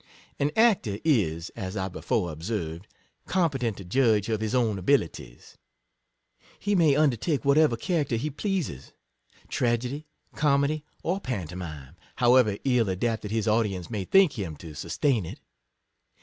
An 0.39 0.49
actor 0.55 0.97
is, 1.05 1.51
as 1.51 1.77
I 1.77 1.87
before 1.87 2.31
observed, 2.31 2.87
compe 3.27 3.59
tent 3.59 3.77
to 3.77 3.85
judge 3.85 4.29
of 4.29 4.41
his 4.41 4.55
own 4.55 4.79
abilities; 4.79 5.59
he 6.57 6.73
may 6.73 6.95
undertake 6.95 7.45
whatever 7.45 7.77
character 7.77 8.15
he 8.15 8.31
pleases, 8.31 8.93
tragedy, 9.47 10.07
comedy, 10.33 10.83
or 11.03 11.19
pantomime, 11.19 11.97
however 12.15 12.57
ill 12.63 12.89
adapted 12.89 13.29
his 13.29 13.47
audience 13.47 13.91
may 13.91 14.03
think 14.03 14.33
him 14.39 14.55
to 14.57 14.73
sus 14.73 14.97
tain 14.97 15.23
it. 15.23 15.39